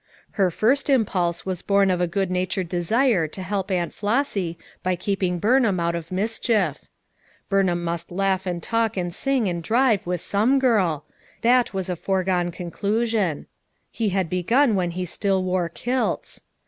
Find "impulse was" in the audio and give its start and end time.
0.89-1.61